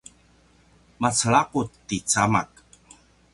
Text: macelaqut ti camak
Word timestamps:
macelaqut 1.01 1.71
ti 1.87 1.97
camak 2.11 2.51